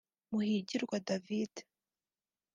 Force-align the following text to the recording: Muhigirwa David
Muhigirwa 0.31 0.97
David 1.07 1.53